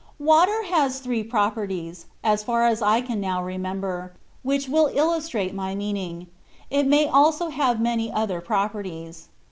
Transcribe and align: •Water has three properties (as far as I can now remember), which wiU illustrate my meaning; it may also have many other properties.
•Water 0.17 0.63
has 0.63 0.97
three 0.97 1.23
properties 1.23 2.07
(as 2.23 2.41
far 2.41 2.63
as 2.65 2.81
I 2.81 3.01
can 3.01 3.21
now 3.21 3.43
remember), 3.43 4.13
which 4.41 4.67
wiU 4.67 4.89
illustrate 4.95 5.53
my 5.53 5.75
meaning; 5.75 6.25
it 6.71 6.87
may 6.87 7.07
also 7.07 7.49
have 7.49 7.79
many 7.79 8.11
other 8.11 8.41
properties. 8.41 9.29